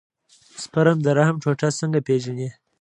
[0.63, 2.49] سپرم د رحم ټوټه څنګه پېژني.